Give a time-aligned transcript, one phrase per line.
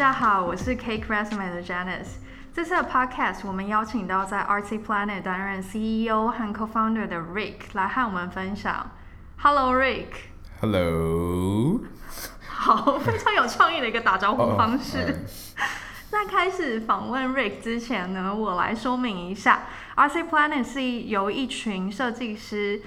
[0.00, 2.20] 家好，我是 Cake Resume 的 Janice。
[2.54, 8.92] 这次的 Podcast 我们邀请到在 Artsy Planet 担任 CEO 和 Co-founder 的 Rick 来和我们分享。
[9.36, 10.06] Hello Rick。
[10.62, 11.80] Hello。
[12.48, 15.00] 好，非常有创意的一个打招呼方式。
[15.00, 15.16] Oh,
[16.08, 19.64] 在开始访问 Rick 之前呢，我来说明一下
[19.96, 22.80] ，Artsy Planet 是由一群设计师。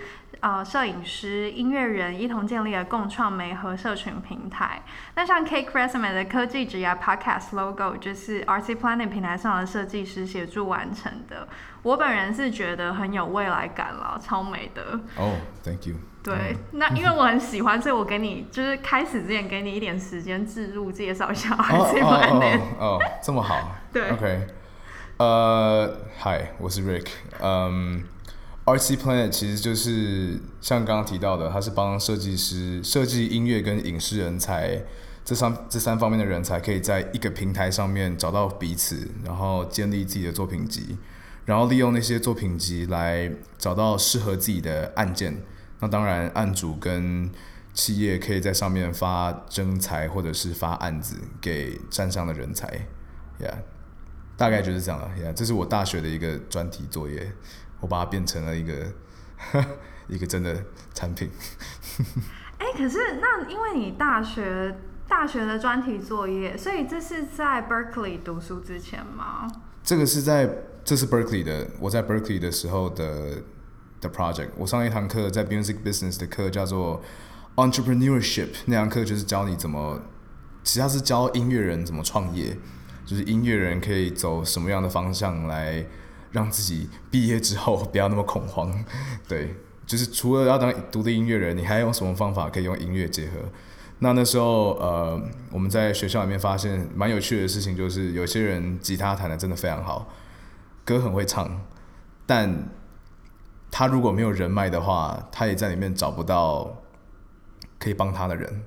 [0.43, 4.83] 呃，摄影师、音乐人一同建立了共创媒和社群平台。
[5.15, 11.47] 那像 Cake Resume 的科技职涯 Podcast logo 就是 Artsy Planet 平台上的设计师协助完成的。
[11.81, 14.99] 我本人是觉得很有未来感了，超美的。
[15.15, 15.95] 哦、oh,，Thank you。
[16.21, 22.59] 对，那因为我很喜欢，所以我给你就是开始之前给你一点时间置入介绍一下 Artsy Planet。
[22.79, 23.55] 哦，这么好。
[23.93, 24.09] 对。
[24.09, 24.47] OK。
[25.19, 25.89] 呃
[26.21, 27.07] ，Hi，我是 Rick。
[27.41, 28.03] 嗯。
[28.65, 34.81] RC Planet 其实就是像刚刚提到的，它是帮设计师设计音乐跟影视人才
[35.25, 40.97] 这三这三方面的人才，可以在一个平台上面找到彼此，然后建立自己的作品集，
[41.45, 45.41] 然后利用那些作品集来找到适合自己的案件。
[45.81, 47.29] 那当然，案主跟
[47.73, 52.87] 企业可以在上面发征才或者是发案子给站上的人才。
[53.41, 53.55] Yeah，
[54.37, 55.11] 大概就是这样了。
[55.19, 57.33] Yeah，这是我大学的一个专题作业。
[57.83, 58.73] 我把它变成了一个
[60.07, 61.29] 一个真的产品。
[62.57, 64.73] 哎、欸，可是那因为你大学
[65.05, 69.45] 大学的专题作业，所以这是在 Berkeley 读书之前吗？
[69.83, 70.49] 这个是在
[70.85, 73.41] 这是 Berkeley 的，我在 Berkeley 的时候的
[73.99, 74.51] 的 project。
[74.55, 77.03] 我上一堂课在 Music Business 的课叫做
[77.57, 80.01] Entrepreneurship，那堂课就是教你怎么，
[80.63, 82.57] 其实它是教音乐人怎么创业，
[83.05, 85.85] 就是音乐人可以走什么样的方向来。
[86.33, 88.83] 让自己毕业之后不要那么恐慌，
[89.29, 89.55] 对，
[89.85, 93.33] 就是除了要当独立音乐人，你还有什么方法可以用音乐结合？
[93.99, 100.09] 那那时候，呃，我们在学校里面发现蛮有趣的事情，就是有些人吉他弹得真的非常好，
[100.83, 101.61] 歌很会唱，
[102.25, 102.67] 但
[103.71, 106.81] 他如果没有人脉的话，他也在里面找不到
[107.79, 108.63] 可以帮他的人，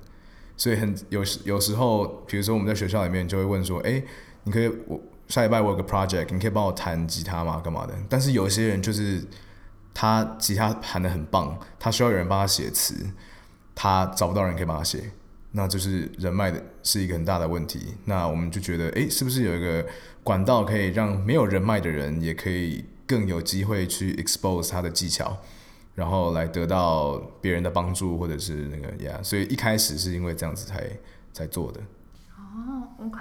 [0.55, 4.01] 所以很有有时候，比如说我们在学校里面就会问说，哎，
[4.45, 4.99] 你可以我。
[5.27, 7.61] 下礼拜我有个 project，你可以帮我弹吉他吗？
[7.63, 7.93] 干嘛的？
[8.09, 9.23] 但是有些人就是
[9.93, 12.95] 他吉他弹得很棒，他需要有人帮他写词，
[13.75, 15.11] 他找不到人可以帮他写，
[15.51, 17.95] 那就是人脉的是一个很大的问题。
[18.05, 19.85] 那我们就觉得，诶，是不是有一个
[20.23, 25.37] 管道可以让没有人脉的人也可以更有机会去 expose 他的技巧，
[25.95, 30.89] 然后来得到别人的帮助，或者是那个呀所以一开始是因为这样子才
[31.33, 31.81] 才做的。
[32.37, 33.19] 哦，OK。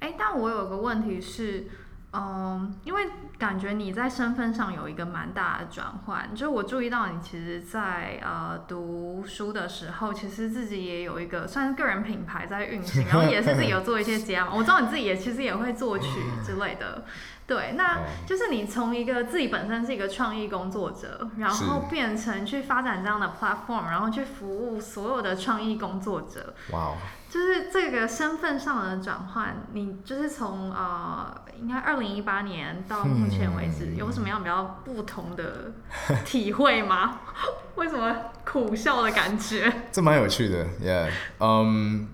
[0.00, 1.66] 哎，但我有个问题是，
[2.12, 14.50] 嗯，因为感觉你在身份上有一个蛮大的转换，就我注意到你其实在呃读书的时候，其实自己也有一个算是个人品牌在运行，然后也是自己有做一些 节目。
[14.56, 16.08] 我知道你自己也其实也会作曲
[16.44, 17.04] 之类的。
[17.48, 26.52] 对，那就是你从一个自己本身是一个创意工作者，然后变成去发展这样的 platform，然后去服务所有的创意工作者。
[26.72, 26.96] 哇哦！
[27.30, 35.72] 就是这个身份上的转换，你就是从呃，应该二零一八年到目前为止，有什么样比较不同的
[36.26, 37.20] 体会吗？
[37.76, 39.72] 为什么苦笑的感觉？
[39.90, 42.06] 这蛮有趣的，Yeah，嗯、um，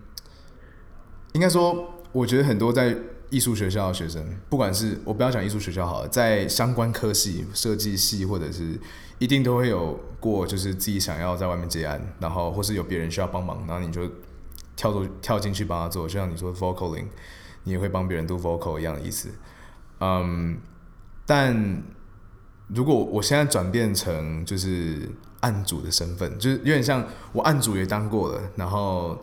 [1.32, 2.96] 应该说，我觉得很多在。
[3.30, 8.78] 艺术学校的学生，不管是我不要讲艺术学校好了，在相关科系、设计系或者是
[9.18, 14.08] 一定都会有过，就是自己想要在外面接案，然后或是有别人需要帮忙，然后你就
[14.76, 17.06] 跳出跳进去帮他做，就像你说 vocaling，
[17.64, 19.28] 你也会帮别人 do vocal 一样的意思。
[20.00, 20.58] 嗯，
[21.26, 21.82] 但
[22.68, 25.08] 如果我现在转变成就是
[25.40, 29.18] 案主的身份，就是有点像我案主也当过了，然后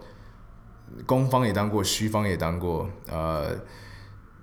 [1.05, 3.57] 攻方也当过，虚方也当过，呃。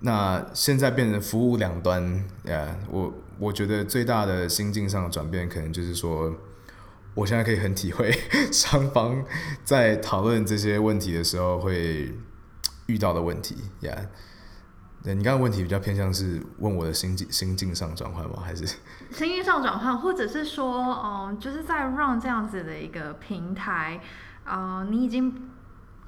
[0.01, 6.33] 那现在变成服务两端，呃，我我觉得最大的心境上的转变，可能就是说，
[7.15, 8.11] 我现在可以很体会
[8.53, 9.25] 双方
[9.65, 12.15] 在讨论这些问题的时候会
[12.87, 13.93] 遇到的问题，呀。
[15.03, 18.43] 对，你刚刚问题比较偏向是问我的心境心境上转换吗？
[18.45, 24.01] 还是心境上转换，或者是说，嗯，就是在 run 这样子的一个平台，
[24.45, 25.48] 啊、你已经。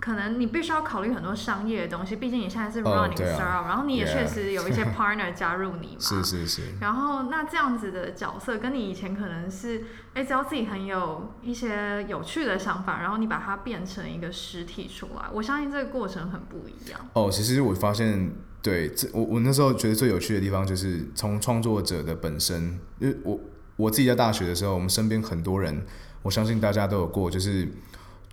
[0.00, 6.00] 可能你必须要考虑很多商业的东西，毕竟你现在是 running startup，、oh, 啊、然后你也确实有一些 partner 加入你嘛。
[6.00, 6.62] 是是是。
[6.81, 16.99] 然后那这样子的角色，跟你以前可能是，哎，只要自己很有一些有趣的想法，然后你把它变成一个实体出来，我相信这个过程很不一样。
[17.12, 18.32] 哦、oh，其实我发现，
[18.62, 23.38] 对，这我我那时候觉得最有趣的地方就是从创作者的本身，因为我
[23.76, 25.85] 我自己在大学的时候，我们身边很多人，
[26.23, 27.69] 我相信大家都有过，就是。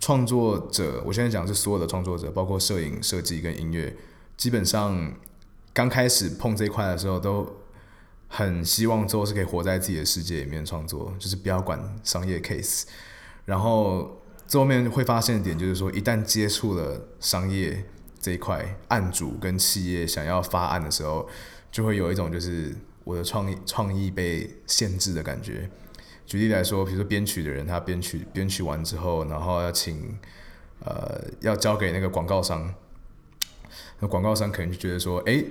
[0.08, 3.94] 创作者，我现在讲是所有的创作者，包括摄影、设计跟音乐，
[4.38, 5.12] 基本上
[5.74, 7.46] 刚开始碰这一块的时候，都
[8.26, 12.84] 很希望之后是可以活在自己的世界里面创作，就是不要管商业 case。
[13.44, 17.84] 然后最后面会发现的点就是说，一旦接触了商业
[18.18, 21.28] 这一块，案主跟企业想要发案的时候，
[21.70, 22.74] 就会有一种就是
[23.04, 25.68] 我的创意创意被限制的感觉。
[26.28, 30.14] 举例来说，比如说编曲的人，他编曲编曲完之后，然后要请
[30.84, 32.74] 呃要交给那个广告商，
[34.00, 35.42] 那广告商可能就觉得说，哎，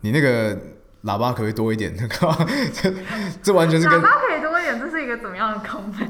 [0.00, 0.56] 你那个
[1.04, 1.94] 喇叭可不可以多一点？
[2.72, 2.94] 这
[3.44, 6.08] 这完全是跟喇叭可以多一点，这是一个怎么样的 comment？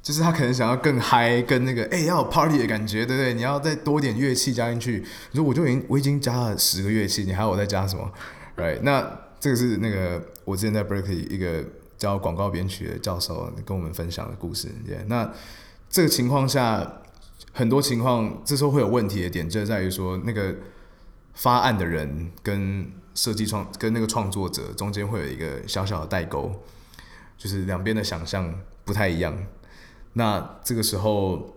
[0.00, 3.34] 就是他可能想要更嗨，跟那个哎要有 party 的感觉，对不对？
[3.34, 5.04] 你要再多点乐器加进去。
[5.32, 8.08] 你说我就已经我已经加了十个乐器，你还要我再加什么
[8.56, 8.78] ？Right？
[8.82, 9.04] 那
[9.40, 11.64] 这个是那个我之前在 Berkeley 一个。
[12.04, 14.68] 教广告编曲的教授跟我们分享的故事
[15.06, 15.32] 那
[15.88, 17.00] 这个情况下，
[17.52, 20.54] 很多情况这时候会有问题的点，就在于说那个
[21.32, 26.52] 发案的人跟设计创跟那个创作者中间会有一个小小的代沟，
[27.38, 28.54] 就是两边的想象
[28.84, 29.34] 不太一样。
[30.12, 31.56] 那这个时候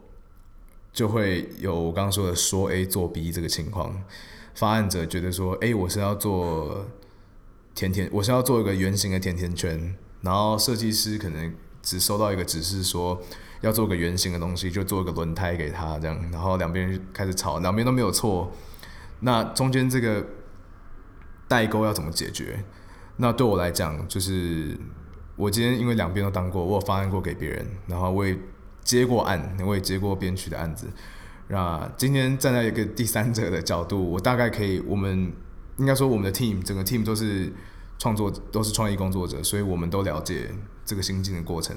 [0.93, 4.01] 就会有我刚刚说的说 A 做 B 这个情况，
[4.55, 6.85] 发案者觉得说，哎，我是要做
[7.75, 9.95] 甜甜，我是要做一个圆形的甜甜圈。
[10.27, 13.17] 然后设计师可能只收到一个指示，说
[13.61, 16.19] 要做个圆形的东西，就做一个轮胎给他这样。
[16.33, 18.51] 然后两边开始吵，两边都没有错。
[19.21, 20.21] 那中间这个
[21.47, 22.61] 代沟要怎么解决？
[23.15, 24.77] 那对我来讲，就是
[25.37, 28.37] 我今天因为两边都当过，我有发案过给别人，然后我也
[28.83, 30.87] 接过案，我也接过编曲的案子。
[31.47, 35.31] 那今天站在一个第三者的角度，我大概可以，我们
[35.77, 37.53] 应该说我们的 team 整个 team 都是。
[37.99, 40.51] 创作都是创意工作者，所以我们都了解
[40.85, 41.75] 这个心境的过程。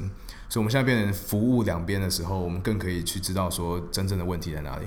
[0.49, 4.87] 所以我们现在变成服务两边的时候，我们更可以去知道说真正的问题在哪里。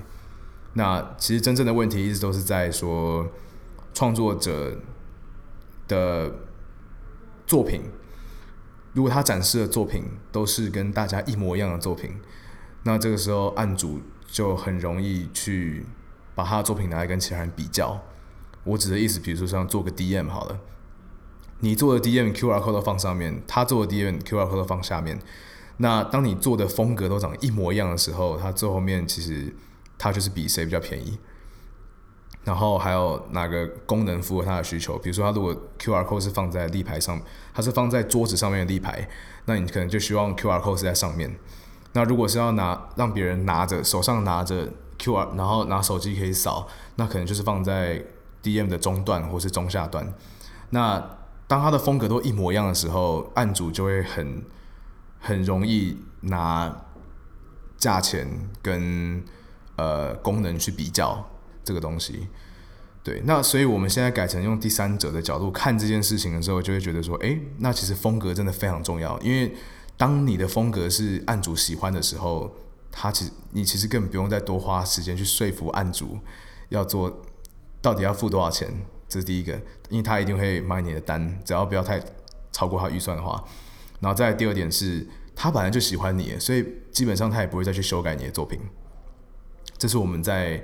[0.74, 3.27] 那其实真正的问题一直都是在说
[3.94, 4.77] 创作者
[5.88, 6.33] 的
[7.45, 7.83] 作品，
[8.94, 12.12] 如果他展示的作品都是跟大家一模一样的作品，
[12.83, 15.85] 那这个时候案主就很容易去
[16.35, 18.01] 把他的作品拿来跟其他人比较。
[18.63, 20.59] 我指的意思，比如说像做个 DM 好了。
[21.63, 25.18] 你做的 DM QR code 都放上面，他做的 DM QR code 都放下面。
[25.77, 29.56] 那当你做的风格都长一模一样的时候，他最后面其实
[29.98, 31.18] 他就是比谁比较便宜。
[32.44, 34.98] 然后还有哪个功能符合他的需求？
[34.98, 37.21] 比如说，他如果 QR code 是放在立牌上，
[37.54, 39.07] 他是放在桌子上面的立牌，
[39.45, 41.33] 那你可能就希望 QR code 是在上面。
[41.94, 44.68] 那如果是要拿让别人拿着手上拿着
[45.00, 46.68] QR，然后拿手机可以扫，
[46.98, 48.04] 那可能就是放在
[48.44, 50.13] DM 的中段或是中下段。
[50.71, 51.01] 那
[51.53, 54.44] 当他的风格都一模一样的时候，案主就会很
[55.19, 56.75] 很容易拿
[57.77, 58.27] 价钱
[58.59, 59.23] 跟
[59.75, 61.29] 呃功能去比较
[61.63, 62.27] 这个东西。
[63.03, 69.53] 对，那所以我们现在改成用第三者的角度看这件事情的时候，就会觉得说，诶，那其实风格真的非常重要，因为
[69.95, 72.51] 当你的风格是案主喜欢的时候，
[72.91, 76.17] 他其实你其实根本不用再多花时间去说服案主
[76.69, 77.21] 要做，
[77.79, 78.73] 到底要付多少钱。
[79.13, 79.54] 这是第一个，
[79.89, 82.01] 因为他一定会买你的单，只要不要太
[82.51, 83.44] 超过他预算的话。
[84.00, 88.59] 然后再第二点是，他本来就喜欢你，所以基本上他也不会再去修改你的作品。
[89.78, 90.64] 这是我们在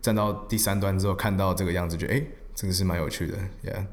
[0.00, 3.84] 站到第三端之后看到这个样子，觉得诶，这个是蛮有趣的，Yeah。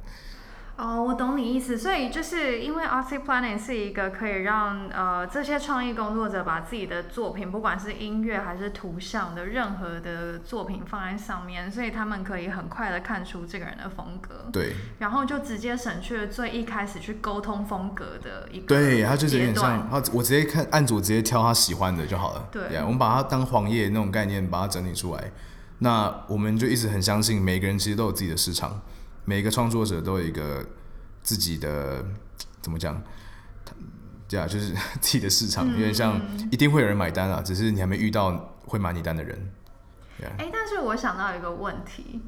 [0.77, 14.49] 哦，我懂你意思，所以就是因为 Artsy Planning 是一个可以让呃这些创意工作者把自己的作品，不管是音乐还是图像的任何的作品放在上面，所以他们可以很快的看出这个人的风格。
[14.53, 14.73] 对。
[14.99, 18.67] 然后就直接省去了最一开始去沟通风格的一个。
[18.67, 22.47] 对，他就是有点像，他我直接看案主直接挑他喜欢的就好了。
[22.51, 22.61] 对。
[22.65, 25.31] Yeah, 我们把它当黄页那种概念把它整理出来，
[25.79, 28.79] 那我们就一直很相信每个人其实都有自己的市场。
[29.29, 30.65] 每个创作者都有一个
[31.21, 32.05] 自己的
[32.61, 33.03] 怎么讲？
[34.29, 36.17] 对啊，就是 自己的市场，有点像
[36.49, 39.51] 一定会有人买单啊，只是你还没遇到会买你单的人。
[40.21, 42.21] 哎、欸，但是我想到一个问题，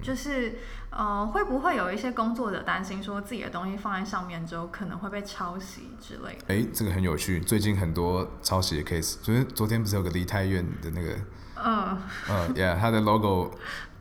[0.00, 0.58] 就是
[0.88, 6.44] 呃，会不会有一些工作者担心说自己的东西放在上面之后可能会被抄袭之类的？
[6.48, 11.14] 哎、欸，这个很有趣，最近很多抄袭的 case，昨天昨天不是有个梨泰院的那个，
[11.62, 11.98] 嗯
[12.30, 13.50] 嗯，Yeah，他的 logo。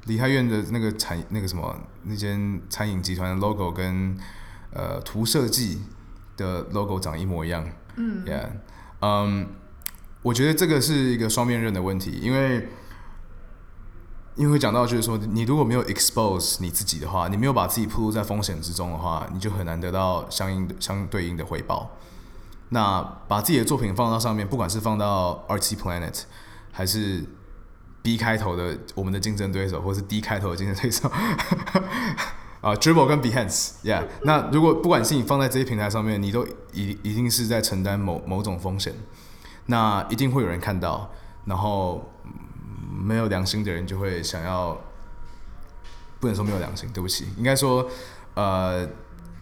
[0.05, 4.17] 梨泰院的那个产那个什么那间餐饮集团的 logo 跟
[4.71, 5.81] 呃图设计
[6.37, 8.49] 的 logo 长一模一样，嗯，Yeah，
[9.01, 9.45] 嗯、um，
[10.21, 12.69] 我觉得这个是一个双面刃的问题，因为
[14.35, 21.97] 因为讲到就是说，你如果没有 expose 你自己的话，你没有把自己暴露在风险之中的话，你就很难得到相应的相对应的回报。
[22.69, 26.23] 那把自己的作品放到上面，不管是放到 Artsy Planet。
[26.77, 27.23] 还是
[28.05, 31.09] B 开头的我们的竞争对手，或是 D 开头的竞争对手？
[32.61, 34.03] 啊、uh,，Dribbble 跟 Behance，Yeah。
[34.23, 38.93] 那如果不管是你放在这些平台上面，你都一一定是在承担某某种风险，
[39.65, 41.09] 那一定会有人看到，
[41.45, 42.11] 然后
[42.91, 44.79] 没有良心的人就会想要，
[46.19, 47.87] 不能说没有良心，对不起，应该说，
[48.35, 48.87] 呃，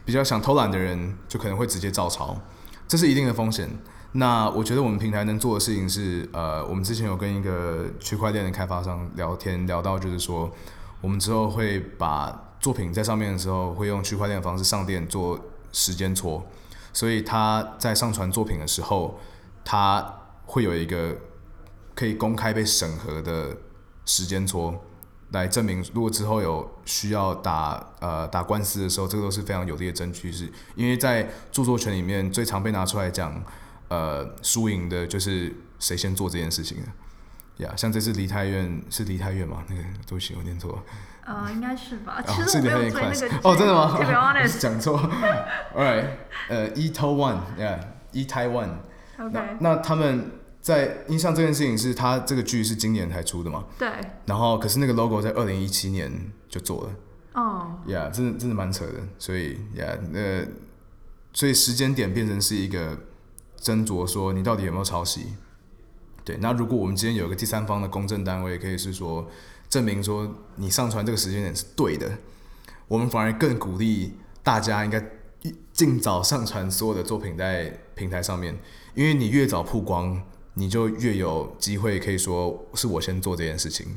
[0.05, 2.37] 比较想偷懒的人就可能会直接照抄，
[2.87, 3.69] 这是一定的风险。
[4.15, 10.51] 那我觉得我们平台能做的事情是，呃，我们之前有跟一个区块链的开发商聊天，聊到就是说，
[11.01, 15.39] 我们之后会把作品在上面的时候，会用区块链的方式上链做
[15.71, 16.45] 时间戳，
[16.93, 19.19] 所以他在上传作品的时候，
[19.65, 21.17] 他会有一个
[21.95, 23.57] 可以公开被审核的
[24.05, 24.79] 时间戳，
[25.31, 33.43] 来证明如果之后有需要打呃打官司的时候，这个都是非常有力的证据，是因为在著作权里面最常被拿出来讲，
[33.93, 36.87] 呃，输赢的就是谁先做这件事情的。
[37.63, 39.63] 呀、yeah，像这次梨泰院是梨泰院吗？
[39.69, 40.83] 那个对不起，我念错。
[41.23, 42.19] 呃，应该是吧。
[42.25, 43.49] 其实我没有追那个。
[43.49, 44.99] 哦，真的吗？To be honest，讲错。
[45.77, 46.07] Alright，
[46.49, 48.69] 呃，E T O One，Yeah，E Taiwan。
[49.19, 49.31] OK。
[49.31, 53.63] 那那他们在印象这件事情是，他这个剧是今年才出的嘛？
[53.77, 53.87] 对。
[54.25, 56.11] 然后，可是那个 logo 在二零一七年
[56.49, 56.89] 就做了。
[57.33, 57.77] 哦。
[57.87, 58.93] Yeah，真的真的蛮扯的。
[59.19, 60.47] 所以，Yeah，呃，
[61.33, 62.97] 所以时间点变成是一个
[63.63, 65.27] 斟酌，说你到底有没有抄袭。
[66.25, 69.27] 对，那如果我们今天有一个第三方的公证单位，可以是说
[69.69, 72.17] 证明说你上传这个时间点是对的，
[72.87, 75.01] 我们反而更鼓励大家应该
[75.73, 78.57] 尽早上传所有的作品在平台上面，
[78.95, 80.21] 因为你越早曝光，
[80.53, 83.87] 你就越有机会可以说是我先做这件事情。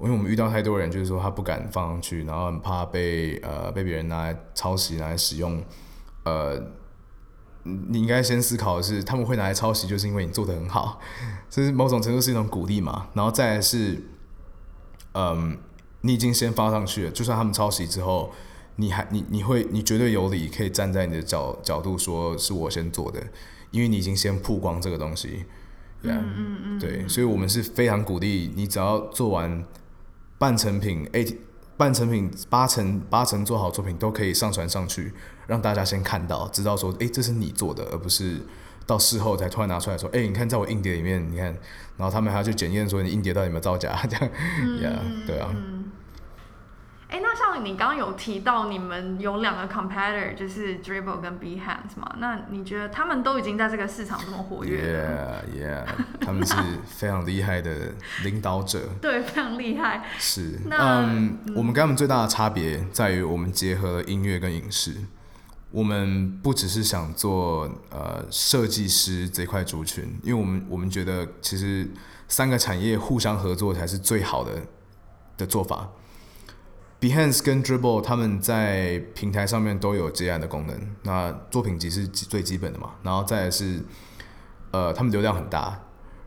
[0.00, 5.62] 因为我们遇到太多人，就是说他不敢放上去，然后很怕被呃被别人拿来抄袭拿来使用，
[6.24, 6.60] 呃。
[7.64, 11.00] 你应该先思考的是，他们会拿来抄袭，就是因为你做的很好，
[11.48, 13.08] 这是某种程度是一种鼓励嘛。
[13.14, 14.02] 然后再来是，
[15.14, 15.56] 嗯，
[16.00, 18.32] 你已经先发上去了，就算他们抄袭之后，
[18.76, 23.22] 你还你你会你绝对有理，可以站在你的角角度说是我先做的，
[23.70, 25.44] 因为你已经先曝光这个东西
[26.02, 29.64] ，yeah, 嗯嗯嗯，对，所以我们是非常鼓励你，只要做完
[30.38, 31.08] 半成品
[31.82, 35.12] 半成品八成八成做好作品都可以上传上去。
[35.48, 38.40] 让大家先看到，知道说，哎，这是你做的，而不是
[38.86, 41.46] 到事后才突然拿出来说，哎，你看，在我硬碟里面，你看，
[41.96, 44.30] 然后他们还要去检验说你硬碟到底有没有造假，这样，
[44.62, 45.50] 嗯，yeah, 对啊。
[47.12, 52.10] 哎，那像你刚刚有提到你们有两个 competitor，就是 Dribbble 跟 Behance 嘛？
[52.18, 55.86] 那你觉得他们都已经在这个市场这么活跃了？Yeah, yeah，
[56.18, 56.54] 他们是
[56.88, 57.92] 非常厉害的
[58.24, 58.88] 领导者。
[59.02, 60.04] 对，非常厉害。
[60.18, 64.96] 是，嗯，嗯，我们跟他们最大的差别在于我们结合了音乐跟影视。
[65.70, 71.86] 我们不只是想做呃设计师这块族群，因为我们我们觉得其实
[72.26, 74.52] 三个产业互相合作才是最好的
[75.36, 75.90] 的做法。
[77.02, 83.80] Behance 跟 Dribble 他们在平台上面都有接案的功能，那作品集是最基本的嘛，然后再来是
[84.70, 85.80] 呃他们流量很大，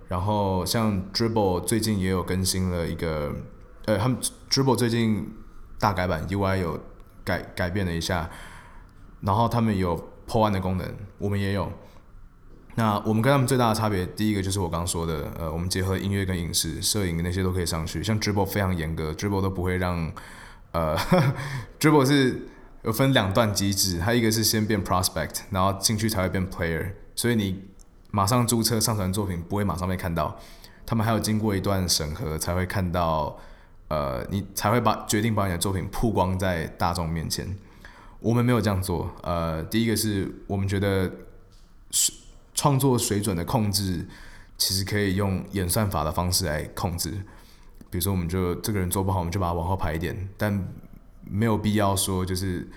[0.09, 3.33] 然后像 Dribble 最近也有更新了一个，
[3.85, 4.17] 呃他们
[4.49, 5.33] Dribble 最近
[5.79, 6.77] 大改版 UI 有
[7.23, 8.29] 改改变了一下。
[9.21, 9.95] 然后他们有
[10.27, 11.71] 破案的功能，我们也有。
[12.75, 18.03] 那我们跟他们最大的差别，第一个就是我刚刚说的，呃，我们结合音乐跟影视、摄影那些都可以上去。
[18.03, 20.11] 像 Dribble 非常严格，Dribble 都不会让，
[20.75, 20.97] 呃，
[21.79, 22.49] dribble 是
[22.83, 27.63] 有分两段机制，它一个是先变 prospect，然后进去才会变 player，所以你
[28.11, 30.37] 马上注册上传作品不会马上被看到，
[30.85, 33.39] 他们还有经过一段审核才会看到，
[33.87, 37.55] 呃，你才会把决定把你的作品曝光在大众面前。
[38.19, 39.09] 我们没有这样做。
[39.23, 41.09] 呃，第一个是我们觉得
[42.53, 44.05] 创作水准的控制，
[44.57, 47.13] 其实可以用演算法的方式来控制。
[47.95, 50.67] 比如说，我们就这个人做不好，我们就把它往后排一点，但
[51.23, 52.69] 没有必要说就是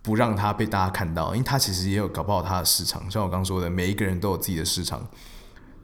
[0.00, 3.10] 不让他被大家看到，因为他其实也有搞不好他的市场。
[3.10, 5.06] 像我刚说的，每一个人都有自己的市场。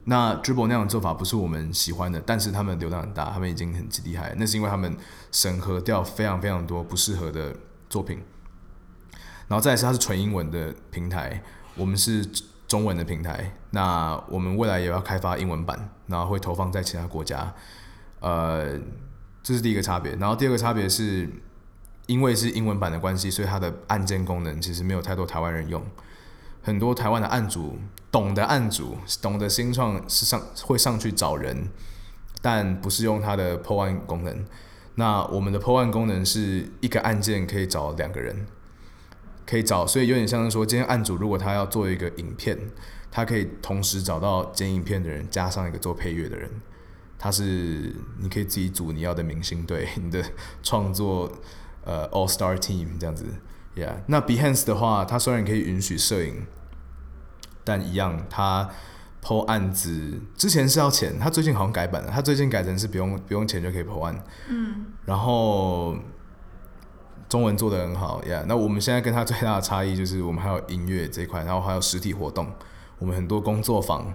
[0.05, 4.33] 那 Dribble 那样的做法不是我们喜欢的，但是他们流量很大，他们已经很厉害。
[4.39, 4.97] 那是因为他们
[5.31, 7.55] 审核掉非常非常多不适合的
[7.91, 8.23] 作品。
[9.47, 11.43] 然后再是它是纯英文的平台，
[11.75, 12.27] 我们是
[12.67, 13.53] 中文的平台。
[13.69, 17.53] 那我们未来也要开发英文版，然后会投放在其他国家。
[18.19, 18.77] 呃，
[19.41, 20.15] 这是第一个差别。
[20.15, 21.29] 然后第二个差别是，
[22.07, 25.83] 因为是英文版的关系，所以它的按键功能其实没有太多台湾人用。
[26.61, 27.79] 很多台湾的案主
[28.11, 31.69] 懂得案主懂得新创是上会上去找人，
[32.41, 34.45] 但不是用它的破案功能。
[34.95, 38.45] 那我们的破案功能是一个按键可以找两个人。
[39.47, 42.55] 可以找，所以有点像是说，今天案主如果他要做一个影片，
[43.09, 46.47] 他可以同时找到剪影片的人，加上一个做配乐的人。
[47.19, 50.23] 它是你可以自己组你要的明星队， 你的
[50.63, 51.31] 创作
[51.83, 53.25] 呃 All Star Team 这样子
[53.75, 53.97] ，Yeah。
[54.07, 56.47] 那 Behance 的话，它虽然可以允许摄影，
[57.63, 58.69] 但一样它
[59.21, 65.95] po 案子之前是要钱，他最近好像改版了，他最近改成是不用不用钱就可以 po 案，嗯，然后。
[67.27, 68.43] 中文做的很好，Yeah。
[68.47, 72.51] 那我们现在跟他最大的差异就是，我们还有音乐这一块，然后还有实体活动。
[72.97, 74.11] 我们很多工作坊，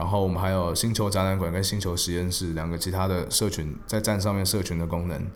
[0.00, 5.30] 然后我们还有星球展览馆跟星球实验室两个其他的社群在站上面社群的功能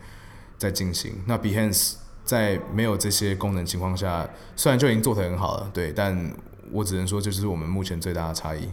[0.57, 1.23] 在进行。
[1.27, 6.33] 那 Behance 在没有这些功能情况下，虽然就已经做得很好了，对，但
[6.73, 8.71] 我只能说这就是我们目前最大的差异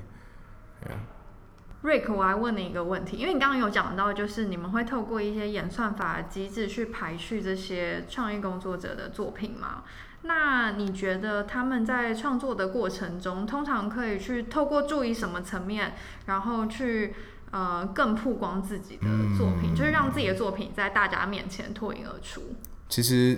[0.86, 1.84] ，Yeah。
[1.84, 9.84] Rick，我还问你一个问题，因为你刚刚有讲到，就是你们会透过一些演算法机制去排序这些创意工作者的作品吗？
[10.24, 15.94] 那你觉得他们在创作的过程中，通常可以去透过注意什么层面，
[16.26, 17.14] 然后去
[17.52, 22.56] 呃更曝光自己的作品，嗯、就是让自己的作品在大家面前脱颖而出？
[22.88, 23.38] 其实，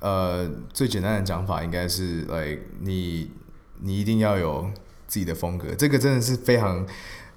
[0.00, 3.30] 呃，最简单的讲法应该是，来、like，你
[3.80, 4.70] 你一定要有
[5.06, 6.86] 自己的风格，这个真的是非常。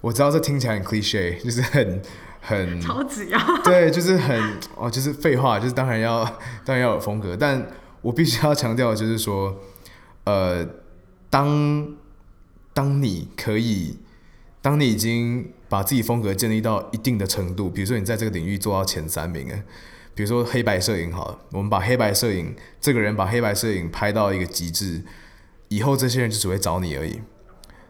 [0.02, 2.02] 我知道这听起来很 cliche， 就是很
[2.40, 4.40] 很超级啊，对，就是很
[4.75, 6.24] 哦，就是废话，就是当然要
[6.64, 7.66] 当然要有风格，但
[8.06, 9.58] 我必须要强调的就是说，
[10.26, 10.64] 呃，
[11.28, 11.88] 当
[12.72, 13.98] 当你可以，
[14.62, 19.48] 当你已经把自己风格建立到一定的程度，比如说你在这个领域做到前三名，
[20.14, 25.02] 比如说黑白摄影好了，我们把黑白摄影这个人把黑白摄影拍到一个极致，
[25.70, 27.20] 以后这些人就只会找你而已。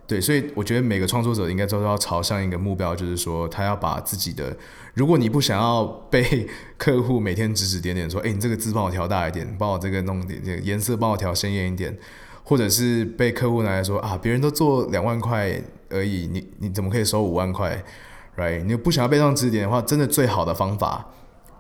[0.08, 4.56] 对，所以我觉得每个创作者应该都要朝向一个目标，就是说他要把自己的，
[4.96, 6.48] 如果你不想要被
[6.78, 11.96] 客户每天指指点点说，哎，你这个字帮我调大一点，帮我这个弄点，点颜色帮我调鲜艳一点，
[12.44, 17.84] 或者是被客户拿来说啊，别人都做两万块而已，你你怎么可以收五万块
[18.36, 18.64] ？Right？
[18.64, 21.10] 你不想要被这样指点的话，真的最好的方法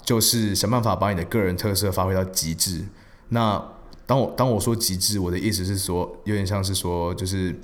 [0.04, 2.86] 就是想办法把你的个人特色发挥到极致。
[3.30, 3.64] 那
[4.06, 7.56] 当我当我说极致，我的意思是说，有点像是说，就是。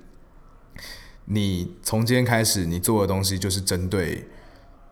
[1.25, 4.27] 你从今天开始，你做的东西就是针对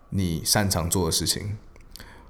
[0.10, 1.58] 你擅长做的事情。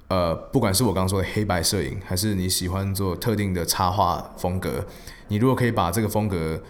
[0.08, 4.86] 呃，不管是我刚刚说的黑白摄影，还是你喜欢做特定的插画风格，
[5.28, 6.62] 你如果可以把这个风格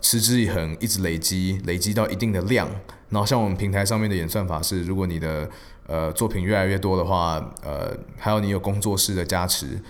[0.00, 2.68] 持之以恒，一直累积，累积到一定的量，
[3.08, 5.48] 然后像我们平台上面的演算法是，如果你的
[5.86, 9.80] 呃作品越来越多的话，呃，还有你有工作室的加持，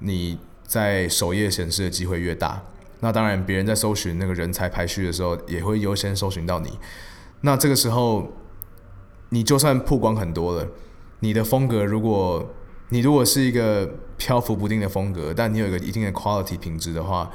[0.00, 2.62] 你在首页显示的机会越大。
[2.98, 6.78] 那当然，别人在搜寻那个人才排序的时候，也会优先搜寻到你。
[7.42, 8.30] 那这个时候，
[9.30, 10.68] 你就算曝光很多了，
[11.18, 12.54] 你的风格，如果
[12.90, 17.30] 你如果是一个漂浮不定的风格，但你有一个一定的 quality 品质的话，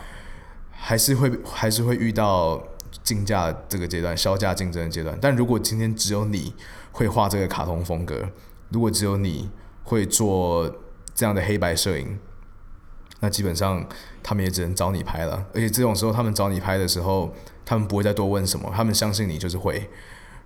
[0.71, 2.63] 还是会还是会遇到
[3.03, 5.17] 竞价这个阶段，销价竞争的阶段。
[5.19, 6.53] 但如果今天只有你
[6.93, 8.29] 会画这个卡通风格，
[8.69, 9.49] 如果只有你
[9.83, 10.71] 会做
[11.13, 12.17] 这样的黑白摄影，
[13.19, 13.85] 那基本上。
[14.27, 17.31] 他们也只能找你拍了，而且这种时候，他们找你拍的时候，
[17.63, 19.87] 他们不会再多问什么，他们相信你就是会，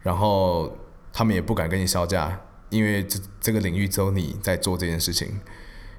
[0.01, 0.69] 然后
[1.11, 5.27] 他们也不敢跟你销价，因为这这个领域只有你在做这件事情，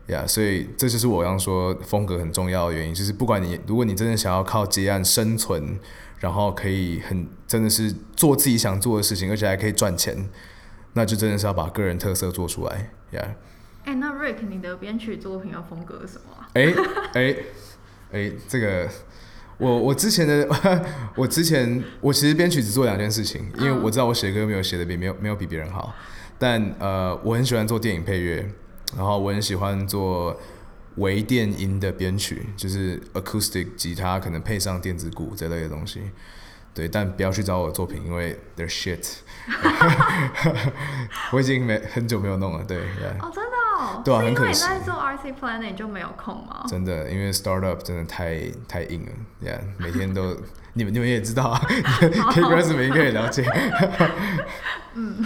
[0.07, 5.79] 呀、yeah，所以这就是我刚说风格很重要的原因，就是不管你，如果你真的想要靠接案生存，
[6.19, 10.29] 然后可以很真的是做自己想做的事情，而且还可以赚钱，
[10.95, 13.91] 那就真的是要把个人特色做出来，呀、yeah。
[13.91, 16.47] 哎，那 Rick，你的编曲作品的风格是什么？
[16.55, 16.73] 哎
[17.15, 17.37] 哎。
[18.13, 18.91] 哎，这个
[19.61, 20.49] 我我之前的
[21.15, 25.95] 我之前我其实编曲只做两件事情，因为我知道我写歌没有写的比没有没有比别人好，
[26.39, 28.51] 但呃我很喜欢做电影配乐，
[28.97, 30.35] 然后我很喜欢做
[30.97, 36.01] 微电音的编曲，就是 acoustic 吉他可能配上电子鼓这类的东西，
[36.75, 39.19] 对，但不要去找我的作品，因为 they're shit，
[41.33, 42.79] 我已经没很久没有弄了，对.
[43.21, 43.50] 哦真
[43.97, 44.03] 的。
[44.05, 44.65] 对啊，很可惜。
[44.65, 46.65] 你在做 RC Planning 就没有空吗？
[46.69, 49.13] 真的，因为 startup 真的太太硬了
[49.45, 50.37] ，Yeah， 每天都
[50.75, 53.45] 你们你们也知道啊，KBS 每一个也了解。
[54.95, 55.17] 嗯，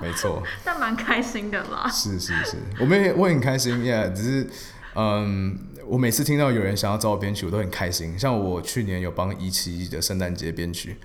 [0.00, 0.42] 没错。
[0.64, 1.88] 但蛮开心的啦。
[1.90, 4.50] 是是是，我们也我很开心，Yeah，只是
[4.94, 8.18] 嗯，我每次听到有人想要找我编曲，我都很开心。
[8.18, 10.96] 像我去年有帮一期的圣诞节编曲，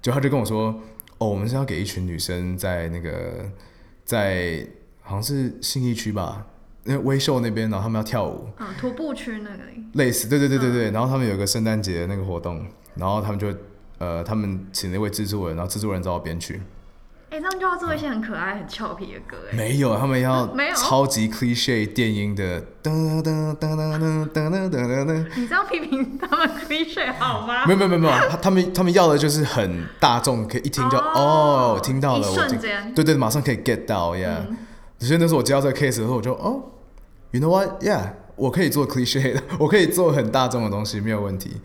[0.00, 0.80] 就他就跟我说，
[1.18, 3.50] 哦，我们是要给一群女生在那个
[4.04, 4.66] 在。
[5.06, 6.46] 好像是信义区吧，
[6.84, 8.48] 因为威秀那边，然后他们要跳舞。
[8.56, 9.58] 啊，徒步区那个。
[9.92, 10.90] 类似，对对对对对。
[10.90, 13.48] 嗯、然后他们有个圣诞节的那个活动，然后他们就
[13.98, 16.60] 呃，他们请了一位制作人，然后制作人找我编曲。
[17.30, 19.56] 哎，这样就要做一些很可爱、很俏皮的歌哎。
[19.56, 25.26] 没有，他们要 超级 cliche 电音的噔噔噔噔噔噔噔噔。
[25.36, 27.66] 你这样批评他们 cliche 好吗？
[27.66, 34.46] 没有没有没有没有，他们他们要的就是很大众，可以一听就哦，听到了，一瞬间，对对，马上可以 get 到呀。
[35.06, 36.62] 所以那时候我接到这个 case 的时候，我就哦
[37.30, 41.60] ，you know what，yeah，我可以做 cliche 的， 我可以做很大众的东西，没有问题。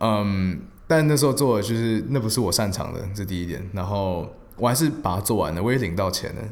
[0.00, 3.68] 嗯，但那时候做的就是那不是我擅长的，这第一点。
[3.72, 4.28] 然后。
[4.56, 6.42] 我还是把它做完了，我也领到钱了，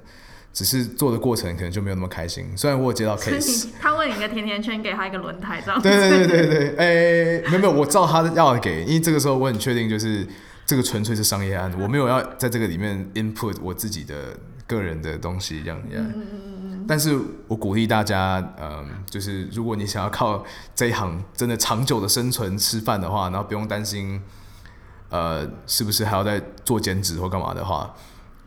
[0.50, 2.46] 只是做的过程可能就没有那么开心。
[2.56, 5.82] 虽然我有接到 case，他问你一个甜甜圈，给他一个轮胎，这样。
[5.82, 10.26] 对对对对对，哎、欸，没有没有，我照他要给，因为这个时候我很确定，就是
[10.64, 14.14] 这个纯粹是商业案，我没有要在这个里面 input 我自己的
[14.68, 15.80] 个人的东西这样。
[15.90, 16.84] 嗯嗯嗯嗯。
[16.86, 20.44] 但是我鼓励大家，嗯，就是如果你想要靠
[20.76, 24.22] 这一行真的长久的生存吃饭的话，然后不用担心。
[25.10, 27.94] 呃，是不是还要再做兼职或干嘛的话，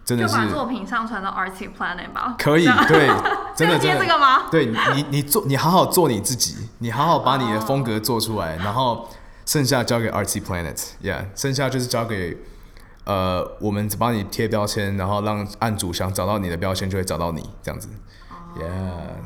[0.06, 2.36] 真的是就把作品上传到 Artsy Planet 吧？
[2.38, 3.10] 可以， 对，
[3.56, 4.44] 真的接这个吗？
[4.52, 8.66] 对你，你做，你好好做你自己，你好好把你的风格做出来，oh.
[8.68, 9.10] 然后
[9.44, 12.38] 剩下交给 Artsy Planet，yeah，剩下就是交给
[13.04, 17.88] 呃，我们只帮你贴标签，然后让案主想找到你的标签就会找到你这样子
[18.58, 18.62] ，yeah，、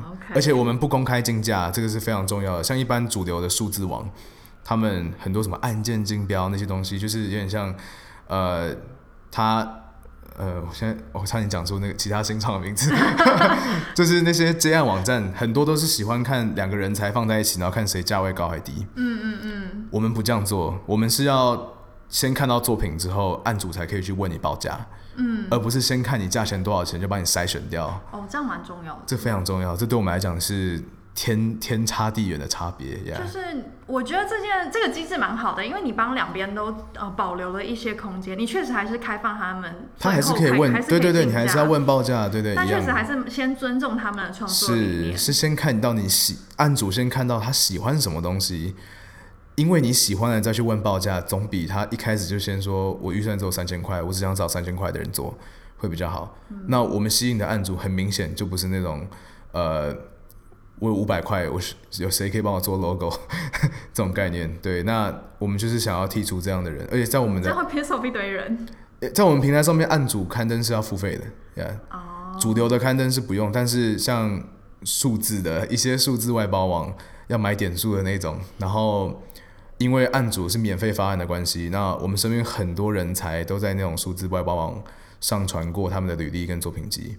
[0.03, 0.35] oh, okay.
[0.35, 4.09] 而且我们不公开竞价，这个是非常重要的，像一般主流的数字网。
[4.67, 7.71] 他们很多什么按键竞标那些东西，就是有点像，
[8.25, 8.73] 呃，
[9.29, 9.59] 他，
[10.35, 12.91] 呃，我现在我差点讲出那个其他新创的名字，
[13.93, 18.87] 就是那些接案网站，很多都是喜欢看两个人才放在一起，然后看谁价位高还低。
[18.95, 19.87] 嗯嗯嗯。
[19.91, 21.74] 我们不这样做，我们是要
[22.09, 24.85] 先看到作品之后，案主才可以去问你报价。
[25.15, 25.45] 嗯。
[25.49, 27.87] 而不是先看你价钱多少钱就把你筛选掉。
[28.11, 29.01] 哦，这样蛮重要的。
[29.05, 30.83] 这非常重要，这对我们来讲是。
[31.17, 33.17] 天天差地远的差别，yeah.
[33.17, 48.75] 就是我觉得这件这个机制蛮好的，因为你帮两边都呃保留了一些空间，你确实还是开放他们，他还是可以问，对对对，你还是要问报价，对对，但确实还是先尊重他们的创作是是先看到你喜案主先看到他喜欢什么东西，
[49.55, 55.37] 因为你喜欢的再去问报价，总比他一开始就先说我预算只有三千块，我只想找三千块的人做
[55.77, 56.37] 会比较好。
[56.49, 59.07] 嗯、那我们吸引的案主很明显就不是那种
[59.51, 59.95] 呃。
[60.79, 63.09] 我有五百块，我是有谁可以帮我做 logo？
[63.93, 68.67] 这种概念，对，那我们就是想要剔除这样的人，而且在我们的这会偏少一堆人，
[69.13, 71.23] 在我们平台上面，案主刊登是要付费的
[71.63, 71.71] ，yeah.
[71.91, 72.41] oh.
[72.41, 74.43] 主流的刊登是不用，但是像
[74.83, 76.93] 数字的一些数字外包网
[77.27, 79.23] 要买点数的那种，然后
[79.77, 84.83] 因为案主是免费发案的关系，那我们身边很多人才都在那种数字外包网
[85.19, 87.17] 上传过他们的履历跟作品集，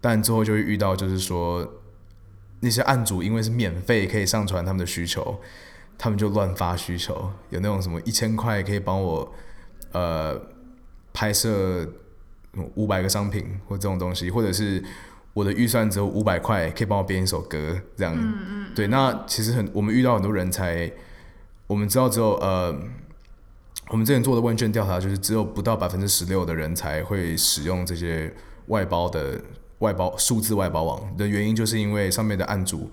[0.00, 1.74] 但最后就会遇到就是说。
[2.60, 5.38] 那些案主因为是免费可以上传他们的需求，
[5.96, 9.32] 他们就乱发需求，有那种什么一千块可以帮我
[9.92, 10.36] 呃
[11.12, 11.88] 拍摄
[12.74, 14.82] 五百个商品或这种东西，或者是
[15.34, 18.12] 我的预算只有五百块可以帮我编一首歌这样。
[18.16, 18.66] 嗯嗯。
[18.74, 20.90] 对，那其实很我们遇到很多人才，
[21.68, 22.76] 我们知道只有呃，
[23.90, 28.34] 我们之前做的问卷调查就是只有不到百分之十六的人才会使用这些
[28.66, 29.40] 外包的。
[29.78, 32.90] 外包数字外包网的原因，就是因为上面的案主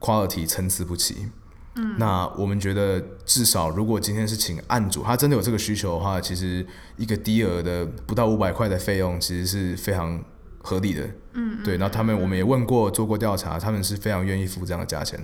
[0.00, 1.28] quality 参差不齐。
[1.74, 6.66] 嗯，那我们觉得至少如果今天是请案主，他真的有这个需求的话，其实
[6.96, 10.18] 一个低额的不到五百块的费用，其实是非常
[10.62, 11.06] 合理的。
[11.34, 11.76] 嗯，对。
[11.76, 15.20] 然后他们我们也问过，做过调查，他们是非常愿意付这样的价钱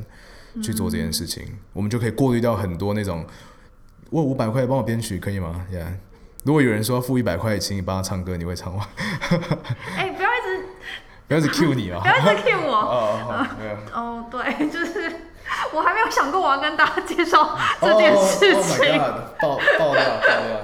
[0.61, 1.47] 去做这件事情。
[1.73, 3.25] 我们就可以过滤掉很多那种，
[4.11, 5.87] 我五百块帮我编曲可以吗？Yeah。
[6.45, 8.87] 如果有人说付一百块请你帮他唱歌，你会唱吗？
[9.97, 10.67] 哎、欸，不要一直。
[11.29, 12.01] 不要一直 cue 你啊！
[12.03, 12.75] 不要一直 cue 我。
[12.75, 13.47] 哦，
[13.95, 15.11] 哦，对，就是
[15.73, 18.99] 我还没有想过我要跟大家介绍这件事情。
[19.41, 20.61] 爆爆料，爆料。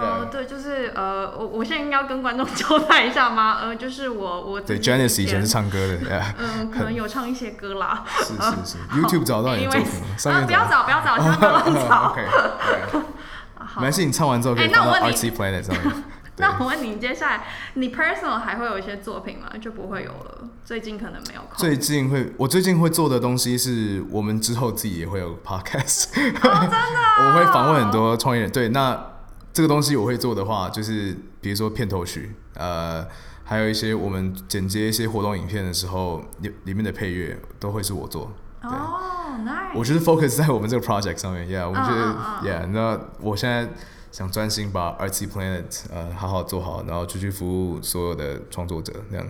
[0.00, 3.58] 呃，对，就是呃，我我现在应该要跟观众 交代一下吗？
[3.62, 5.98] 呃，就是我我对 Janice 以前是唱歌的，
[6.38, 8.04] 嗯，可能有唱一些歌啦。
[8.20, 10.32] 是是是，YouTube 找到你的作品。
[10.32, 12.12] 啊，不要找，不要找，千万不要乱找。
[12.12, 12.26] OK。
[13.58, 13.80] 好。
[13.80, 16.04] 没事，你唱完之后可以放到 Artsy Planet 上面。
[16.38, 19.48] 那我问你，接下来你 personal 还会有一些作品吗？
[19.58, 20.48] 就不会有了。
[20.64, 21.56] 最近可能没有空。
[21.56, 26.08] 最近会，我最近会做的东西是我们之后自己也会有 podcast。
[26.10, 27.20] 哦，真的哦？
[27.20, 28.50] 我们会访问很多创业人。
[28.50, 28.92] 对，那
[29.56, 33.08] 这个东西我会做的话，就是比如说片头曲，呃，
[33.42, 38.30] 还有一些我们剪接一些活动影片的时候，里里面的配乐都会是我做。
[38.60, 39.00] 哦
[39.46, 39.72] ，nice。
[39.74, 42.14] 我觉得 focus 在我们这个 project 上面，yeah，我觉得
[42.44, 43.66] ，yeah，那我现在。
[44.12, 49.26] 想专心把 Artsy Planet 呃好好做好，然后出去服务所有的创作者这样。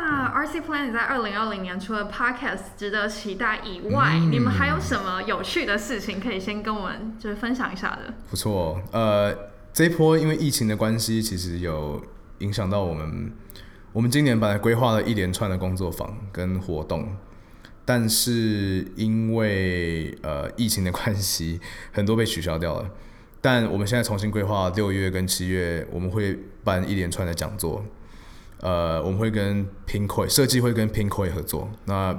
[0.00, 8.14] 那 Artsy Planet 在二零二零年除了 Podcast 值得期待以外，嗯，你们还有什么有趣的事情可以先跟我们就是分享一下的？
[8.30, 9.36] 不错，呃，
[9.72, 12.00] 这一波因为疫情的关系，其实有
[12.38, 13.32] 影响到我们。
[13.92, 17.16] 我们今年本来规划了一连串的工作坊跟活动，
[17.84, 22.88] 但是因为呃疫情的关系，很多被取消掉了。
[23.40, 27.82] 但我们现在重新规划六月跟七月，我们会办一连串的讲座。
[28.60, 31.70] 呃，我们会跟 Pinkoi 设计会跟 Pinkoi 合作。
[31.84, 32.16] 那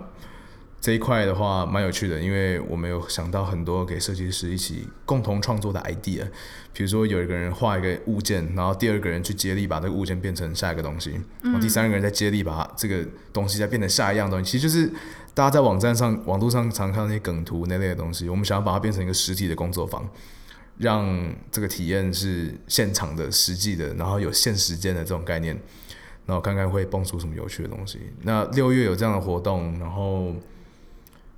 [0.81, 6.25] 这一块的话蛮有趣的，因为我们有想到很多给设计师一起共同创作的 idea。
[6.71, 14.49] 比如说有一个人画一个物件，然后第二个人去接力把这个物件变成下一个东西，然后第三个人再接力把这个东西再变成下一样东西。
[14.49, 14.89] 其实就是
[15.33, 20.09] 大家在网站上、网络上常看到那些梗图那类的东西，我们想要把它变成一个实体的工作坊，
[20.77, 25.59] 让这个体验是现场的、实际的，然后有限时间的这种概念。
[26.29, 28.13] 然后看看会蹦出什么有趣的东西。
[28.21, 30.35] 那六月有这样的活动，然后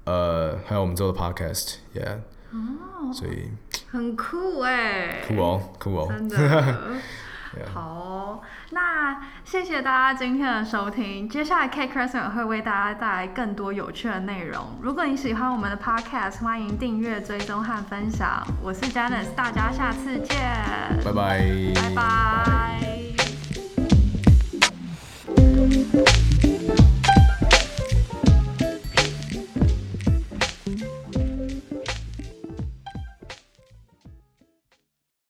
[0.03, 2.17] 呃，还有我们做的 podcast，yeah，
[2.51, 3.49] 哦，所以
[3.89, 6.77] 很酷哎，酷哦，酷哦，真的，
[7.73, 8.41] 好哦。
[8.71, 14.77] 那谢谢大家今天的收听，接下来 Kate Crescent 会为大家带来更多有趣的内容。
[14.81, 18.45] 如果你喜欢我们的 podcast，欢迎订阅、追踪和分享。
[18.61, 20.37] 我是 Janice，大家下次见，
[21.03, 23.00] 拜拜，拜拜。